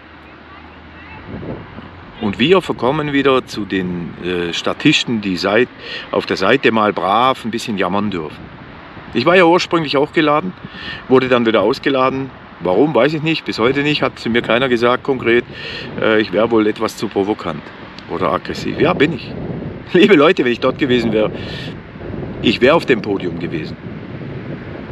[2.24, 5.68] Und wir verkommen wieder zu den äh, Statisten, die seit,
[6.10, 8.40] auf der Seite mal brav ein bisschen jammern dürfen.
[9.14, 10.54] Ich war ja ursprünglich auch geladen,
[11.10, 12.32] wurde dann wieder ausgeladen.
[12.62, 13.44] Warum, weiß ich nicht.
[13.44, 15.44] Bis heute nicht, hat zu mir keiner gesagt konkret.
[16.00, 17.62] Äh, ich wäre wohl etwas zu provokant
[18.10, 18.80] oder aggressiv.
[18.80, 19.30] Ja, bin ich.
[19.92, 21.30] Liebe Leute, wenn ich dort gewesen wäre,
[22.42, 23.76] ich wäre auf dem Podium gewesen.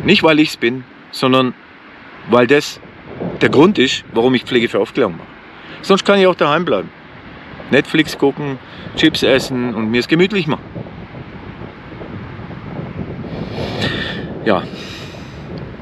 [0.03, 1.53] Nicht, weil ich es bin, sondern
[2.29, 2.82] weil das
[3.39, 5.27] der Grund ist, warum ich Pflege für Aufklärung mache.
[5.82, 6.89] Sonst kann ich auch daheim bleiben.
[7.72, 8.59] Netflix gucken,
[8.97, 10.63] Chips essen und mir es gemütlich machen.
[14.45, 14.63] Ja,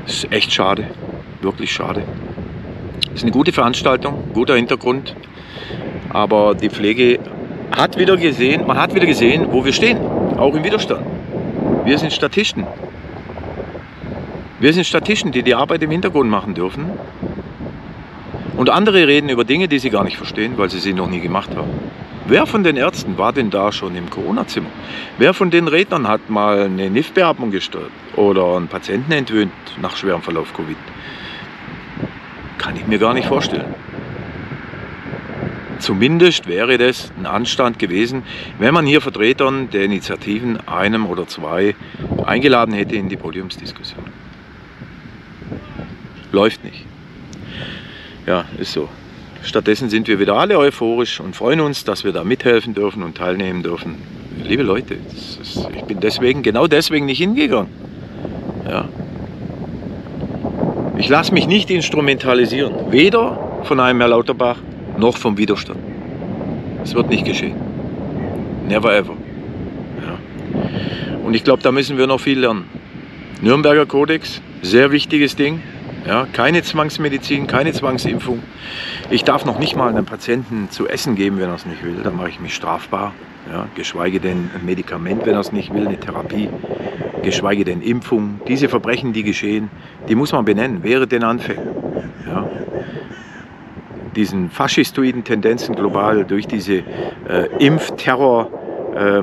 [0.05, 0.85] ist echt schade,
[1.41, 2.03] wirklich schade.
[3.13, 5.15] Ist eine gute Veranstaltung, guter Hintergrund,
[6.09, 7.19] aber die Pflege
[7.75, 9.97] hat wieder gesehen, man hat wieder gesehen, wo wir stehen,
[10.37, 11.05] auch im Widerstand.
[11.85, 12.67] Wir sind Statisten.
[14.59, 16.91] Wir sind Statisten, die die Arbeit im Hintergrund machen dürfen
[18.59, 21.21] und andere reden über Dinge, die sie gar nicht verstehen, weil sie sie noch nie
[21.21, 21.69] gemacht haben.
[22.25, 24.67] Wer von den Ärzten war denn da schon im Corona-Zimmer?
[25.17, 30.21] Wer von den Rednern hat mal eine NIF-Beatmung gestört oder einen Patienten entwöhnt nach schwerem
[30.21, 30.75] Verlauf Covid?
[32.57, 33.73] Kann ich mir gar nicht vorstellen.
[35.79, 38.23] Zumindest wäre das ein Anstand gewesen,
[38.59, 41.75] wenn man hier Vertretern der Initiativen, einem oder zwei,
[42.25, 44.03] eingeladen hätte in die Podiumsdiskussion.
[46.33, 46.88] Läuft nicht
[48.29, 48.87] ja, ist so.
[49.41, 53.17] Stattdessen sind wir wieder alle euphorisch und freuen uns, dass wir da mithelfen dürfen und
[53.17, 53.95] teilnehmen dürfen.
[54.43, 57.71] Liebe Leute, ist, ich bin deswegen, genau deswegen nicht hingegangen.
[58.69, 58.87] Ja.
[60.97, 64.57] Ich lasse mich nicht instrumentalisieren, weder von einem Herr Lauterbach
[64.97, 65.79] noch vom Widerstand.
[66.83, 67.55] Es wird nicht geschehen.
[68.67, 69.15] Never ever.
[70.05, 70.19] Ja.
[71.25, 72.65] Und ich glaube, da müssen wir noch viel lernen.
[73.41, 75.61] Nürnberger Kodex, sehr wichtiges Ding.
[76.09, 78.41] Ja, keine Zwangsmedizin, keine Zwangsimpfung.
[79.11, 81.97] Ich darf noch nicht mal einem Patienten zu essen geben, wenn er es nicht will.
[82.03, 83.13] Dann mache ich mich strafbar.
[83.53, 86.49] Ja, geschweige denn ein Medikament, wenn er es nicht will, eine Therapie.
[87.21, 88.41] Geschweige denn Impfung.
[88.47, 89.69] Diese Verbrechen, die geschehen,
[90.07, 91.67] die muss man benennen, während den Anfängen.
[92.27, 92.49] Ja.
[94.15, 96.77] Diesen faschistoiden Tendenzen global durch diese
[97.27, 98.49] äh, Impfterror.
[98.95, 99.21] Äh,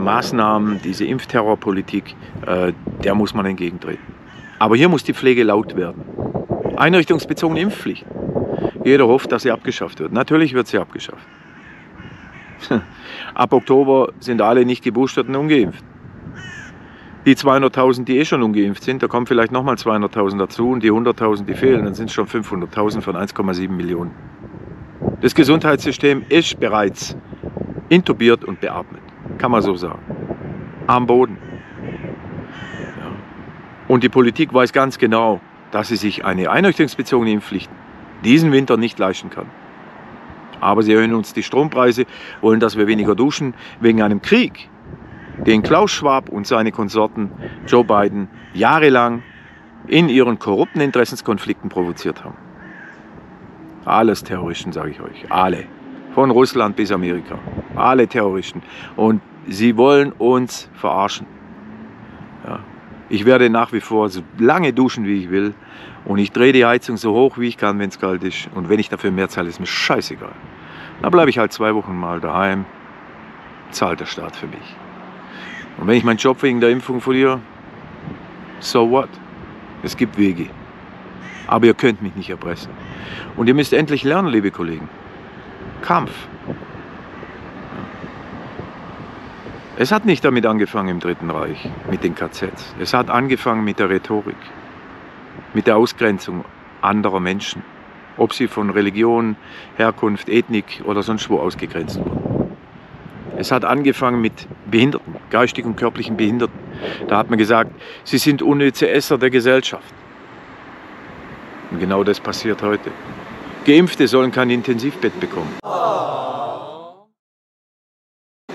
[0.84, 2.14] diese Impfterrorpolitik,
[2.46, 2.72] äh,
[3.02, 4.14] der muss man entgegentreten.
[4.60, 6.04] Aber hier muss die Pflege laut werden.
[6.76, 8.04] Einrichtungsbezogene Impfpflicht.
[8.84, 10.12] Jeder hofft, dass sie abgeschafft wird.
[10.12, 11.26] Natürlich wird sie abgeschafft.
[13.34, 15.84] Ab Oktober sind alle nicht geboosterten ungeimpft.
[17.26, 20.92] Die 200.000, die eh schon ungeimpft sind, da kommen vielleicht nochmal 200.000 dazu und die
[20.92, 24.12] 100.000, die fehlen, dann sind es schon 500.000 von 1,7 Millionen.
[25.20, 27.16] Das Gesundheitssystem ist bereits
[27.88, 29.02] intubiert und beatmet,
[29.38, 29.98] kann man so sagen.
[30.86, 31.36] Am Boden.
[33.88, 35.40] Und die Politik weiß ganz genau,
[35.76, 37.70] dass sie sich eine einrichtungsbezogene Impfpflicht
[38.24, 39.44] diesen Winter nicht leisten kann.
[40.58, 42.06] Aber sie erhöhen uns die Strompreise,
[42.40, 44.70] wollen, dass wir weniger duschen, wegen einem Krieg,
[45.36, 47.30] den Klaus Schwab und seine Konsorten
[47.66, 49.22] Joe Biden jahrelang
[49.86, 52.38] in ihren korrupten Interessenskonflikten provoziert haben.
[53.84, 55.30] Alles Terroristen, sage ich euch.
[55.30, 55.64] Alle.
[56.14, 57.38] Von Russland bis Amerika.
[57.74, 58.62] Alle Terroristen.
[58.96, 61.26] Und sie wollen uns verarschen.
[62.46, 62.60] Ja.
[63.08, 65.54] Ich werde nach wie vor so lange duschen, wie ich will.
[66.04, 68.48] Und ich drehe die Heizung so hoch, wie ich kann, wenn es kalt ist.
[68.54, 70.32] Und wenn ich dafür mehr zahle, ist mir scheißegal.
[71.02, 72.64] Dann bleibe ich halt zwei Wochen mal daheim.
[73.70, 74.76] Zahlt der Staat für mich.
[75.78, 77.40] Und wenn ich meinen Job wegen der Impfung verliere,
[78.60, 79.10] so what?
[79.82, 80.46] Es gibt Wege.
[81.46, 82.70] Aber ihr könnt mich nicht erpressen.
[83.36, 84.88] Und ihr müsst endlich lernen, liebe Kollegen.
[85.82, 86.12] Kampf.
[89.78, 92.74] Es hat nicht damit angefangen im Dritten Reich, mit den KZs.
[92.80, 94.36] Es hat angefangen mit der Rhetorik,
[95.52, 96.46] mit der Ausgrenzung
[96.80, 97.62] anderer Menschen,
[98.16, 99.36] ob sie von Religion,
[99.76, 102.56] Herkunft, Ethnik oder sonst wo ausgegrenzt wurden.
[103.36, 106.58] Es hat angefangen mit Behinderten, geistig und körperlichen Behinderten.
[107.08, 107.70] Da hat man gesagt,
[108.02, 109.92] sie sind unnütze Esser der Gesellschaft.
[111.70, 112.90] Und genau das passiert heute.
[113.66, 115.52] Geimpfte sollen kein Intensivbett bekommen.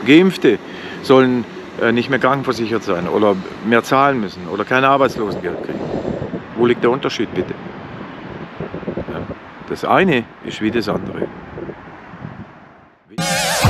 [0.07, 0.57] Geimpfte
[1.03, 1.45] sollen
[1.81, 3.35] äh, nicht mehr krankenversichert sein oder
[3.65, 5.79] mehr zahlen müssen oder kein Arbeitslosengeld kriegen.
[6.55, 7.53] Wo liegt der Unterschied bitte?
[9.69, 11.27] Das eine ist wie das andere.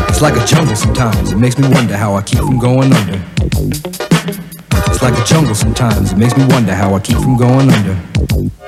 [0.09, 1.31] It's like a jungle sometimes.
[1.31, 3.19] It makes me wonder how I keep from going under.
[4.87, 6.11] It's like a jungle sometimes.
[6.11, 8.60] It makes me wonder how I keep from going under.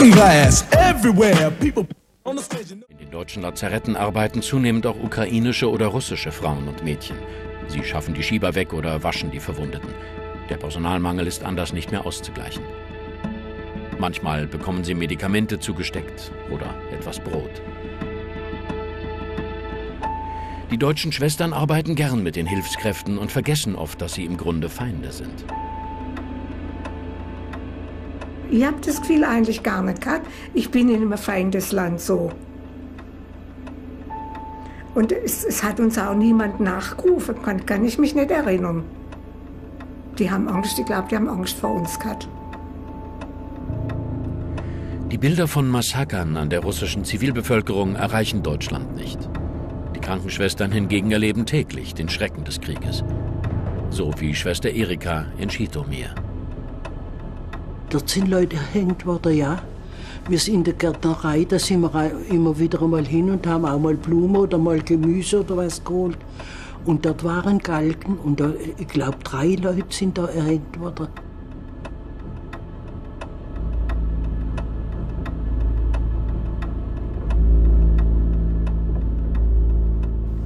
[0.00, 1.50] Broken glass everywhere.
[1.60, 1.86] People
[2.24, 2.72] on the stage.
[2.72, 7.18] In den deutschen Lazaretten arbeiten zunehmend auch ukrainische oder russische Frauen und Mädchen.
[7.68, 9.90] Sie schaffen die Schieber weg oder waschen die Verwundeten.
[10.48, 12.62] Der Personalmangel ist anders nicht mehr auszugleichen.
[13.98, 17.60] Manchmal bekommen sie Medikamente zugesteckt oder etwas Brot.
[20.70, 24.70] Die deutschen Schwestern arbeiten gern mit den Hilfskräften und vergessen oft, dass sie im Grunde
[24.70, 25.44] Feinde sind.
[28.50, 30.26] Ich habe das Gefühl eigentlich gar nicht gehabt.
[30.54, 32.32] Ich bin in einem Feindesland so.
[34.94, 38.82] Und es, es hat uns auch niemand nachgerufen, kann, kann ich mich nicht erinnern.
[40.18, 42.28] Die haben Angst, ich glaube, die haben Angst vor uns gehabt.
[45.12, 49.18] Die Bilder von Massakern an der russischen Zivilbevölkerung erreichen Deutschland nicht.
[49.94, 53.04] Die Krankenschwestern hingegen erleben täglich den Schrecken des Krieges.
[53.90, 56.14] So wie Schwester Erika in Schitomir.
[57.90, 59.60] Dort sind Leute erhängt worden, ja.
[60.28, 63.80] Wir sind in der Gärtnerei, da sind wir immer wieder einmal hin und haben auch
[63.80, 66.18] mal Blumen oder mal Gemüse oder was geholt.
[66.84, 71.08] Und dort waren Galgen und da, ich glaube, drei Leute sind da erhängt worden.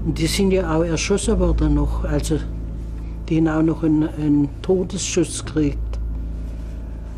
[0.06, 2.38] Und die sind ja auch erschossen worden noch, also
[3.28, 5.83] die haben auch noch einen, einen Todesschuss gekriegt.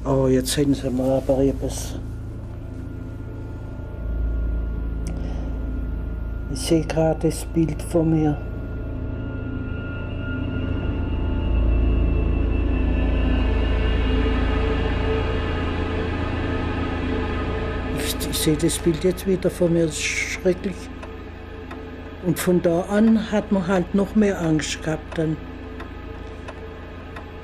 [0.09, 1.99] Oh, jetzt sehen Sie mal aber etwas.
[6.53, 8.37] Ich sehe gerade das Bild von mir.
[17.99, 20.77] Ich, ich sehe das Bild jetzt wieder vor mir, das ist schrecklich.
[22.25, 25.37] Und von da an hat man halt noch mehr Angst gehabt dann.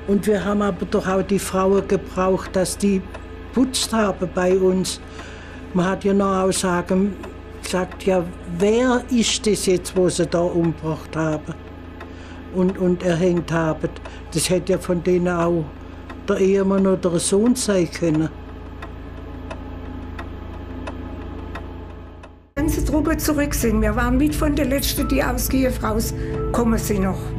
[0.07, 3.01] Und wir haben aber doch auch die Frauen gebraucht, dass die
[3.53, 4.99] putzt haben bei uns.
[5.73, 7.15] Man hat ja noch auch sagen,
[7.63, 8.23] gesagt, ja,
[8.59, 11.53] wer ist das jetzt, wo sie da umgebracht haben
[12.53, 13.89] und, und erhängt haben?
[14.33, 15.63] Das hätte ja von denen auch
[16.27, 18.29] der Ehemann oder der Sohn sein können.
[22.51, 23.81] Die ganze Truppe zurück sind.
[23.81, 27.32] Wir waren mit von der Letzten, die aus Kiew rauskommen sind noch.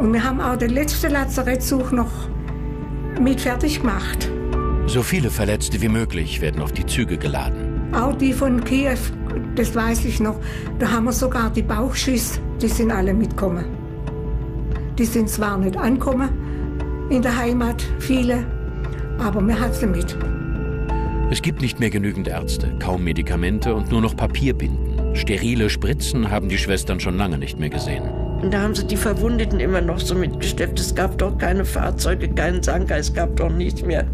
[0.00, 2.10] Und wir haben auch den letzten Lazarettsuch noch
[3.20, 4.30] mit fertig gemacht.
[4.86, 7.92] So viele Verletzte wie möglich werden auf die Züge geladen.
[7.92, 8.96] Auch die von Kiew,
[9.56, 10.40] das weiß ich noch.
[10.78, 13.66] Da haben wir sogar die Bauchschüsse, die sind alle mitgekommen.
[14.98, 16.30] Die sind zwar nicht angekommen
[17.10, 18.46] in der Heimat, viele,
[19.18, 20.16] aber wir hatten sie mit.
[21.30, 25.14] Es gibt nicht mehr genügend Ärzte, kaum Medikamente und nur noch Papierbinden.
[25.14, 28.19] Sterile Spritzen haben die Schwestern schon lange nicht mehr gesehen.
[28.42, 30.78] Und da haben sie die Verwundeten immer noch so mitgestellt.
[30.80, 34.06] Es gab doch keine Fahrzeuge, keinen Sanker, es gab doch nichts mehr.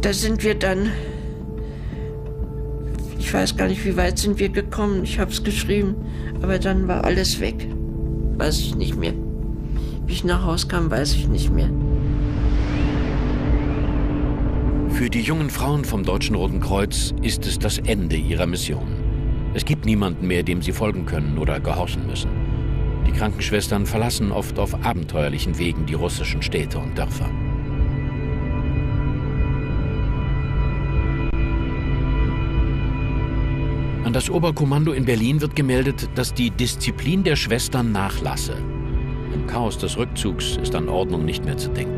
[0.00, 0.90] Da sind wir dann,
[3.18, 5.02] ich weiß gar nicht, wie weit sind wir gekommen.
[5.02, 5.96] Ich habe es geschrieben,
[6.40, 7.66] aber dann war alles weg.
[8.36, 9.12] Weiß ich nicht mehr.
[10.06, 11.68] Wie ich nach Hause kam, weiß ich nicht mehr.
[14.90, 18.97] Für die jungen Frauen vom Deutschen Roten Kreuz ist es das Ende ihrer Mission.
[19.54, 22.30] Es gibt niemanden mehr, dem sie folgen können oder gehorchen müssen.
[23.06, 27.30] Die Krankenschwestern verlassen oft auf abenteuerlichen Wegen die russischen Städte und Dörfer.
[34.04, 38.54] An das Oberkommando in Berlin wird gemeldet, dass die Disziplin der Schwestern nachlasse.
[39.34, 41.97] Im Chaos des Rückzugs ist an Ordnung nicht mehr zu denken.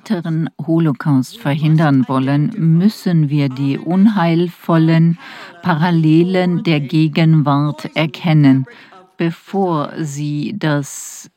[0.00, 5.18] Weiteren Holocaust verhindern wollen, müssen wir die unheilvollen
[5.62, 8.64] Parallelen der Gegenwart erkennen,
[9.18, 11.30] bevor sie das,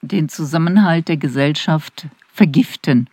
[0.00, 3.08] den Zusammenhalt der Gesellschaft vergiften.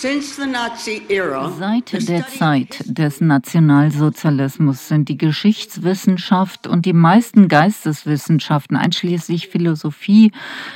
[0.00, 10.30] Seit der Zeit des Nationalsozialismus sind die Geschichtswissenschaft und die meisten Geisteswissenschaften, einschließlich Philosophie,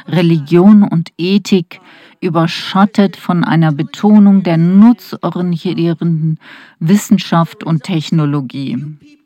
[0.08, 1.80] Religion und Ethik,
[2.20, 6.40] überschattet von einer Betonung der nutzorientierenden
[6.80, 8.76] Wissenschaft und Technologie.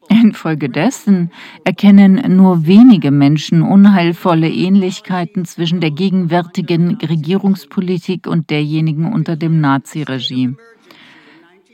[0.09, 1.31] Infolgedessen
[1.65, 10.57] erkennen nur wenige Menschen unheilvolle Ähnlichkeiten zwischen der gegenwärtigen Regierungspolitik und derjenigen unter dem Naziregime.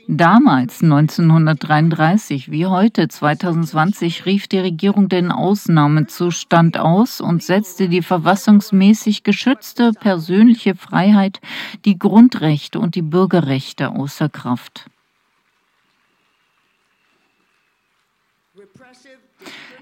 [0.07, 9.23] Damals, 1933 wie heute, 2020, rief die Regierung den Ausnahmezustand aus und setzte die verfassungsmäßig
[9.23, 11.39] geschützte persönliche Freiheit,
[11.85, 14.89] die Grundrechte und die Bürgerrechte außer Kraft.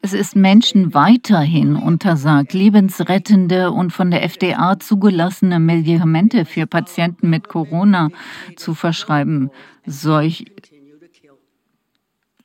[0.02, 7.48] Es ist Menschen weiterhin untersagt, lebensrettende und von der FDA zugelassene Medikamente für Patienten mit
[7.48, 8.10] Corona
[8.56, 9.50] zu verschreiben.
[9.86, 10.44] Solch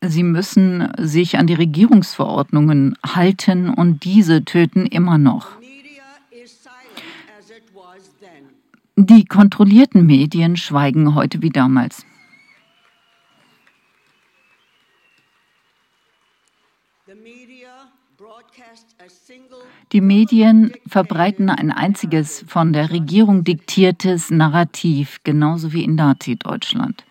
[0.06, 5.48] Sie müssen sich an die Regierungsverordnungen halten und diese töten immer noch.
[8.98, 12.06] Die kontrollierten Medien schweigen heute wie damals.
[19.94, 27.04] Die Medien verbreiten ein einziges von der Regierung diktiertes Narrativ, genauso wie in Nazi-Deutschland.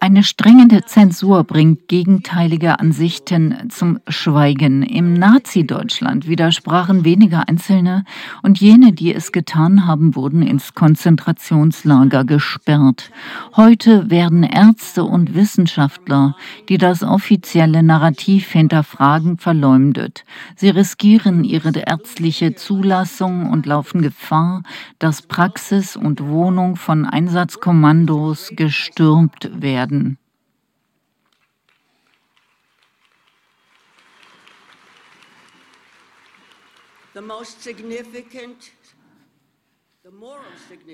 [0.00, 4.84] Eine strengende Zensur bringt gegenteilige Ansichten zum Schweigen.
[4.84, 8.04] Im Nazi-Deutschland widersprachen wenige Einzelne
[8.44, 13.10] und jene, die es getan haben, wurden ins Konzentrationslager gesperrt.
[13.56, 16.36] Heute werden Ärzte und Wissenschaftler,
[16.68, 20.24] die das offizielle Narrativ hinterfragen, verleumdet.
[20.54, 24.62] Sie riskieren ihre ärztliche Zulassung und laufen Gefahr,
[25.00, 30.18] dass Praxis und Wohnung von Einsatzkommandos gestürmt werden werden.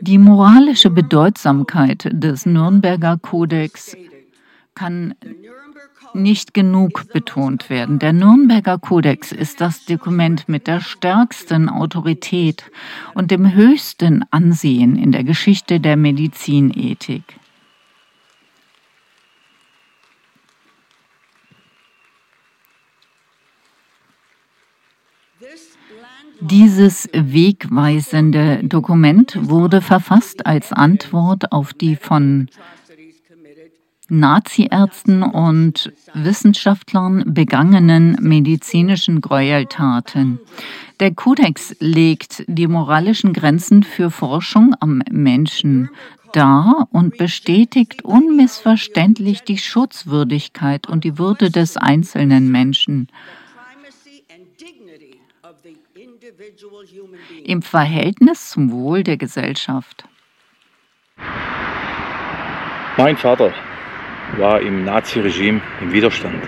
[0.00, 3.96] Die moralische Bedeutsamkeit des Nürnberger Kodex
[4.74, 5.14] kann
[6.14, 7.98] nicht genug betont werden.
[7.98, 12.64] Der Nürnberger Kodex ist das Dokument mit der stärksten Autorität
[13.14, 17.38] und dem höchsten Ansehen in der Geschichte der Medizinethik.
[26.46, 32.48] Dieses wegweisende Dokument wurde verfasst als Antwort auf die von
[34.10, 40.38] Naziärzten und Wissenschaftlern begangenen medizinischen Gräueltaten.
[41.00, 45.88] Der Kodex legt die moralischen Grenzen für Forschung am Menschen
[46.34, 53.08] dar und bestätigt unmissverständlich die Schutzwürdigkeit und die Würde des einzelnen Menschen
[57.44, 60.04] im Verhältnis zum Wohl der Gesellschaft.
[62.96, 63.52] Mein Vater
[64.36, 66.42] war im Naziregime im Widerstand.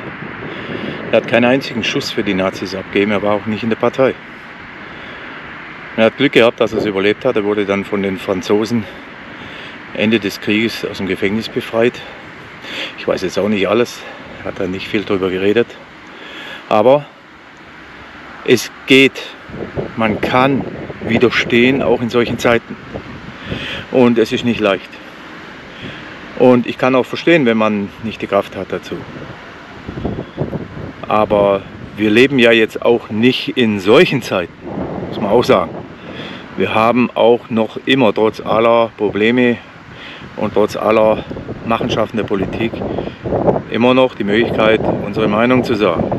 [1.12, 3.76] Er hat keinen einzigen Schuss für die Nazis abgegeben, er war auch nicht in der
[3.76, 4.14] Partei.
[5.96, 7.36] Er hat Glück gehabt, dass er es überlebt hat.
[7.36, 8.84] Er wurde dann von den Franzosen
[9.94, 11.94] Ende des Krieges aus dem Gefängnis befreit.
[12.98, 14.00] Ich weiß jetzt auch nicht alles,
[14.44, 15.68] hat er nicht viel darüber geredet.
[16.68, 17.06] Aber
[18.44, 19.35] es geht
[19.96, 20.62] man kann
[21.08, 22.76] widerstehen, auch in solchen Zeiten.
[23.92, 24.88] Und es ist nicht leicht.
[26.38, 28.96] Und ich kann auch verstehen, wenn man nicht die Kraft hat dazu.
[31.08, 31.62] Aber
[31.96, 34.52] wir leben ja jetzt auch nicht in solchen Zeiten,
[35.08, 35.70] muss man auch sagen.
[36.56, 39.56] Wir haben auch noch immer, trotz aller Probleme
[40.36, 41.24] und trotz aller
[41.66, 42.72] Machenschaften der Politik,
[43.70, 46.15] immer noch die Möglichkeit, unsere Meinung zu sagen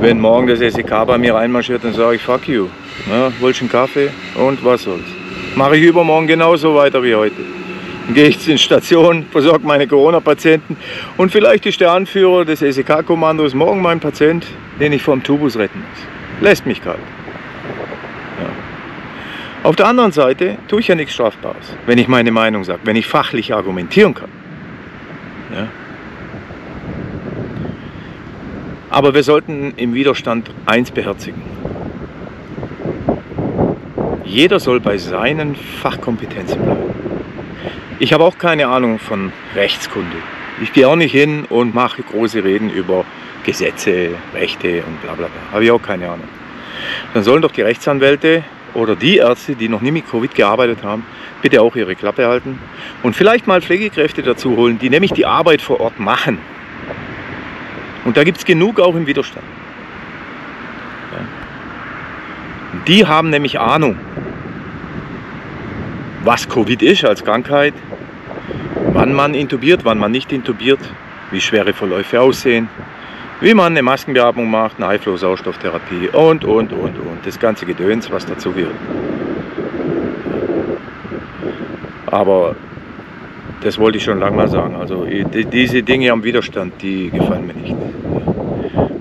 [0.00, 2.68] wenn morgen das SEK bei mir reinmarschiert, dann sage ich fuck you.
[3.10, 4.10] Ja, willst du einen Kaffee?
[4.34, 5.04] Und was soll's?
[5.54, 7.36] Mache ich übermorgen genauso weiter wie heute.
[8.06, 10.76] Dann gehe ich in die Station, versorge meine Corona-Patienten
[11.16, 14.46] und vielleicht ist der Anführer des SEK-Kommandos morgen mein Patient,
[14.78, 16.40] den ich vom Tubus retten muss.
[16.48, 16.98] Lässt mich kalt.
[18.38, 19.68] Ja.
[19.68, 22.96] Auf der anderen Seite tue ich ja nichts Strafbares, wenn ich meine Meinung sage, wenn
[22.96, 24.30] ich fachlich argumentieren kann.
[25.54, 25.68] Ja.
[28.90, 31.40] Aber wir sollten im Widerstand eins beherzigen.
[34.24, 36.94] Jeder soll bei seinen Fachkompetenzen bleiben.
[38.00, 40.16] Ich habe auch keine Ahnung von Rechtskunde.
[40.62, 43.04] Ich gehe auch nicht hin und mache große Reden über
[43.44, 45.52] Gesetze, Rechte und bla bla bla.
[45.52, 46.28] Habe ich auch keine Ahnung.
[47.14, 48.42] Dann sollen doch die Rechtsanwälte
[48.74, 51.04] oder die Ärzte, die noch nie mit Covid gearbeitet haben,
[51.42, 52.58] bitte auch ihre Klappe halten
[53.02, 56.38] und vielleicht mal Pflegekräfte dazu holen, die nämlich die Arbeit vor Ort machen.
[58.04, 59.44] Und da gibt es genug auch im Widerstand.
[61.12, 62.82] Ja.
[62.86, 63.96] Die haben nämlich Ahnung,
[66.24, 67.74] was Covid ist als Krankheit,
[68.92, 70.80] wann man intubiert, wann man nicht intubiert,
[71.30, 72.68] wie schwere Verläufe aussehen,
[73.40, 77.18] wie man eine Maskenbeatmung macht, eine High-Flow-Sauerstofftherapie und, und, und, und.
[77.24, 78.74] Das ganze Gedöns, was dazu gehört.
[82.06, 82.56] Aber
[83.62, 84.74] das wollte ich schon lange mal sagen.
[84.76, 87.76] Also diese Dinge am Widerstand, die gefallen mir nicht.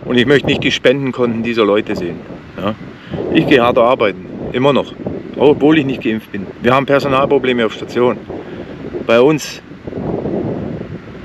[0.05, 2.18] Und ich möchte nicht die Spendenkonten dieser Leute sehen.
[2.57, 2.76] Ja.
[3.34, 4.93] Ich gehe hart arbeiten, immer noch,
[5.38, 6.47] obwohl ich nicht geimpft bin.
[6.62, 8.18] Wir haben Personalprobleme auf Station.
[9.05, 9.62] Bei uns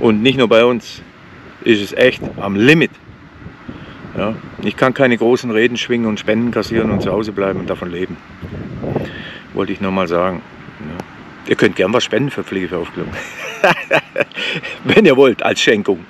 [0.00, 1.02] und nicht nur bei uns
[1.64, 2.90] ist es echt am Limit.
[4.16, 4.34] Ja.
[4.62, 7.90] Ich kann keine großen Reden schwingen und Spenden kassieren und zu Hause bleiben und davon
[7.90, 8.16] leben.
[9.54, 10.42] Wollte ich nur mal sagen.
[11.46, 13.12] Ihr könnt gern was spenden für Pflegeaufklärung.
[14.84, 16.06] Wenn ihr wollt, als Schenkung.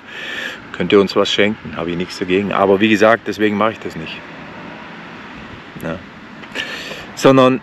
[0.71, 2.51] Könnt ihr uns was schenken, habe ich nichts dagegen.
[2.51, 4.17] Aber wie gesagt, deswegen mache ich das nicht.
[5.83, 5.97] Ja.
[7.15, 7.61] Sondern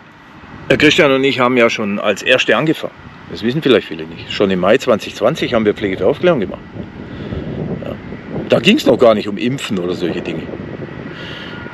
[0.67, 2.93] Herr Christian und ich haben ja schon als Erste angefangen.
[3.29, 4.31] Das wissen vielleicht viele nicht.
[4.31, 6.61] Schon im Mai 2020 haben wir Pflege für Aufklärung gemacht.
[7.83, 7.95] Ja.
[8.49, 10.43] Da ging es noch gar nicht um Impfen oder solche Dinge.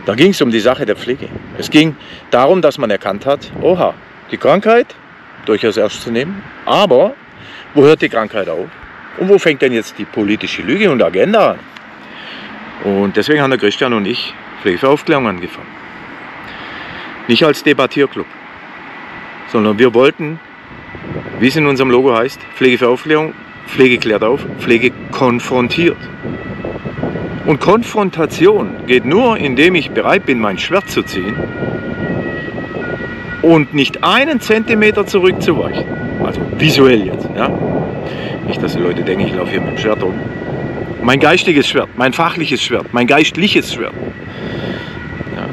[0.05, 1.27] Da ging es um die Sache der Pflege.
[1.57, 1.95] Es ging
[2.31, 3.93] darum, dass man erkannt hat, oha,
[4.31, 4.95] die Krankheit
[5.49, 6.41] durchaus ernst zu nehmen.
[6.65, 7.15] Aber
[7.73, 8.67] wo hört die Krankheit auf?
[9.17, 11.59] Und wo fängt denn jetzt die politische Lüge und Agenda an?
[12.83, 15.67] Und deswegen haben der Christian und ich Pflege für Aufklärung angefangen.
[17.27, 18.25] Nicht als Debattierclub,
[19.47, 20.39] sondern wir wollten,
[21.39, 23.33] wie es in unserem Logo heißt, Pflege für Aufklärung,
[23.67, 25.97] Pflege klärt auf, Pflege konfrontiert.
[27.45, 31.35] Und Konfrontation geht nur, indem ich bereit bin, mein Schwert zu ziehen
[33.41, 35.85] und nicht einen Zentimeter zurückzuweichen.
[36.23, 37.27] Also visuell jetzt.
[37.35, 37.49] Ja?
[38.47, 40.13] Nicht, dass die Leute denken, ich laufe hier mit dem Schwert um.
[41.03, 43.93] Mein geistiges Schwert, mein fachliches Schwert, mein geistliches Schwert.
[45.35, 45.45] Ja?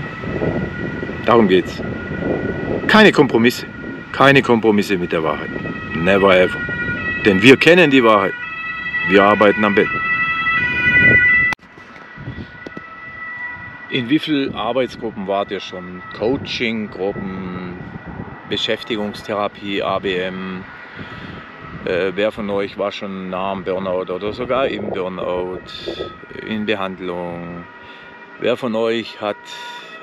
[1.25, 1.83] Darum geht's.
[2.87, 3.67] Keine Kompromisse.
[4.13, 5.51] Keine Kompromisse mit der Wahrheit.
[5.95, 6.59] Never ever.
[7.25, 8.33] Denn wir kennen die Wahrheit.
[9.09, 9.89] Wir arbeiten am Bett.
[13.91, 16.03] In wie vielen Arbeitsgruppen wart ihr schon?
[16.19, 17.66] Coaching-Gruppen,
[18.49, 20.65] Beschäftigungstherapie, ABM.
[21.85, 25.61] Äh, wer von euch war schon nah am Burnout oder sogar im Burnout,
[26.47, 27.65] in Behandlung?
[28.39, 29.37] Wer von euch hat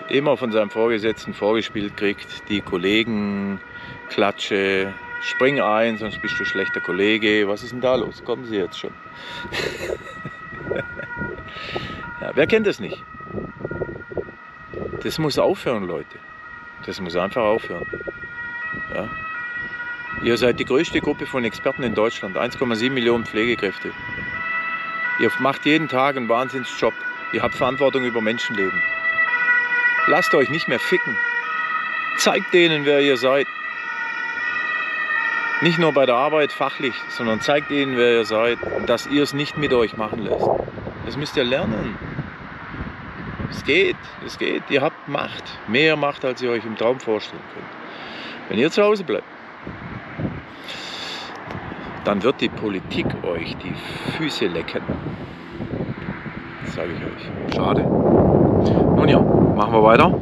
[0.10, 3.62] immer von seinem Vorgesetzten vorgespielt kriegt, die Kollegen,
[4.10, 7.48] Klatsche, spring ein, sonst bist du schlechter Kollege.
[7.48, 8.24] Was ist denn da los?
[8.24, 8.92] Kommen Sie jetzt schon.
[12.22, 13.04] ja, wer kennt das nicht?
[15.02, 16.18] Das muss aufhören, Leute.
[16.86, 17.86] Das muss einfach aufhören.
[18.94, 19.10] Ja.
[20.22, 23.92] Ihr seid die größte Gruppe von Experten in Deutschland, 1,7 Millionen Pflegekräfte.
[25.20, 26.94] Ihr macht jeden Tag einen Wahnsinnsjob.
[27.34, 28.82] Ihr habt Verantwortung über Menschenleben.
[30.08, 31.18] Lasst euch nicht mehr ficken.
[32.18, 33.48] Zeigt denen, wer ihr seid.
[35.62, 39.24] Nicht nur bei der Arbeit fachlich, sondern zeigt ihnen, wer ihr seid und dass ihr
[39.24, 40.46] es nicht mit euch machen lässt.
[41.06, 41.98] Das müsst ihr lernen.
[43.50, 43.96] Es geht,
[44.26, 44.64] es geht.
[44.70, 47.83] Ihr habt Macht, mehr Macht, als ihr euch im Traum vorstellen könnt.
[48.54, 49.24] Wenn ihr zu Hause bleibt,
[52.06, 53.74] dann wird die Politik euch die
[54.16, 54.84] Füße lecken.
[56.64, 57.56] Das sage ich euch.
[57.56, 57.82] Schade.
[57.82, 60.14] Nun ja, machen wir weiter.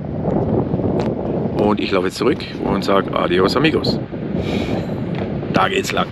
[1.61, 3.99] Und ich laufe jetzt zurück und sage Adios amigos.
[5.51, 6.07] Da geht's lang.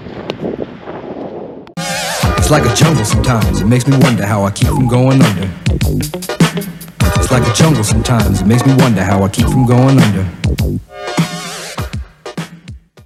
[2.38, 3.61] It's like a jungle sometimes.
[3.61, 5.47] It makes me wonder how I keep from going under.
[7.15, 8.41] It's like a jungle sometimes.
[8.41, 10.89] It makes me wonder how I keep from going under.